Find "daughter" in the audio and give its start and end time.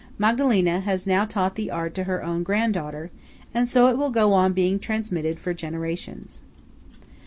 2.73-3.11